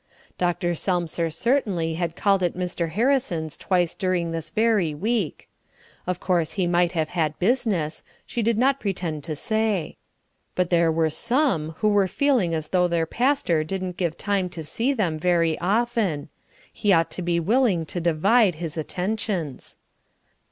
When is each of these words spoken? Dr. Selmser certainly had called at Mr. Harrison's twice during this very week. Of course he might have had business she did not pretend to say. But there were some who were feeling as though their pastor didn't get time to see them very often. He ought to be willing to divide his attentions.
Dr. 0.39 0.73
Selmser 0.73 1.29
certainly 1.31 1.93
had 1.93 2.15
called 2.15 2.41
at 2.41 2.55
Mr. 2.55 2.89
Harrison's 2.89 3.55
twice 3.55 3.93
during 3.93 4.31
this 4.31 4.49
very 4.49 4.95
week. 4.95 5.47
Of 6.07 6.19
course 6.19 6.53
he 6.53 6.65
might 6.65 6.93
have 6.93 7.09
had 7.09 7.37
business 7.37 8.03
she 8.25 8.41
did 8.41 8.57
not 8.57 8.79
pretend 8.79 9.23
to 9.25 9.35
say. 9.35 9.97
But 10.55 10.71
there 10.71 10.91
were 10.91 11.11
some 11.11 11.75
who 11.81 11.89
were 11.89 12.07
feeling 12.07 12.51
as 12.55 12.69
though 12.69 12.87
their 12.87 13.05
pastor 13.05 13.63
didn't 13.63 13.95
get 13.95 14.17
time 14.17 14.49
to 14.49 14.63
see 14.63 14.91
them 14.91 15.19
very 15.19 15.59
often. 15.59 16.29
He 16.73 16.91
ought 16.91 17.11
to 17.11 17.21
be 17.21 17.39
willing 17.39 17.85
to 17.85 18.01
divide 18.01 18.55
his 18.55 18.77
attentions. 18.77 19.77